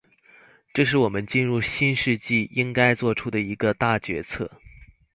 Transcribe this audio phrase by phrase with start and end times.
[0.73, 4.49] 这是我们进入新世纪应该作出的一个大决策。